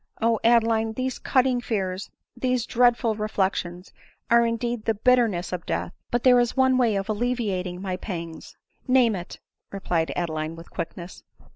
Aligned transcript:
O 0.19 0.39
Adeline! 0.43 0.93
these 0.93 1.19
cutting 1.19 1.61
fears, 1.61 2.09
these 2.35 2.65
dreadful 2.65 3.13
reflections, 3.15 3.93
are 4.31 4.43
indeed 4.47 4.85
the 4.85 4.95
bitter 4.95 5.27
ness 5.27 5.53
of 5.53 5.63
death; 5.67 5.93
but 6.09 6.23
there 6.23 6.39
is 6.39 6.57
one 6.57 6.75
way 6.79 6.95
of 6.95 7.07
alleviating 7.07 7.79
my 7.83 7.97
pangs."" 7.97 8.57
Name 8.87 9.15
it," 9.15 9.39
replied 9.71 10.11
Adeline 10.15 10.55
with 10.55 10.71
quickness. 10.71 11.23